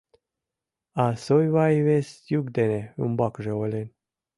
[1.03, 3.87] А Сойваи вес йӱк дене умбакыже ойлен.